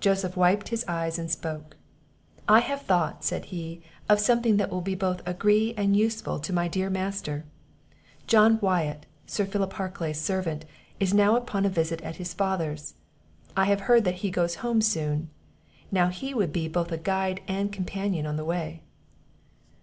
Joseph 0.00 0.38
wiped 0.38 0.68
his 0.68 0.86
eyes 0.88 1.18
and 1.18 1.30
spoke. 1.30 1.76
"I 2.48 2.60
have 2.60 2.80
thought," 2.80 3.22
said 3.22 3.44
he, 3.52 3.82
"of 4.08 4.18
something 4.20 4.56
that 4.56 4.70
will 4.70 4.80
be 4.80 4.94
both 4.94 5.20
agree 5.28 5.74
and 5.76 5.94
useful 5.94 6.38
to 6.38 6.52
my 6.54 6.66
dear 6.66 6.88
master. 6.88 7.44
John 8.26 8.58
Wyatt, 8.62 9.04
Sir 9.26 9.44
Philip 9.44 9.74
Harclay's 9.74 10.18
servant, 10.18 10.64
is 10.98 11.12
now 11.12 11.36
upon 11.36 11.66
a 11.66 11.68
visit 11.68 12.00
at 12.00 12.16
his 12.16 12.32
father's; 12.32 12.94
I 13.54 13.66
have 13.66 13.80
heard 13.80 14.04
that 14.04 14.14
he 14.24 14.30
goes 14.30 14.54
home 14.64 14.80
soon; 14.80 15.28
now 15.92 16.08
he 16.08 16.32
would 16.32 16.54
be 16.54 16.68
both 16.68 16.90
a 16.90 16.96
guide 16.96 17.42
and 17.46 17.70
companion, 17.70 18.24
on 18.24 18.36
the 18.36 18.46
way." 18.46 18.82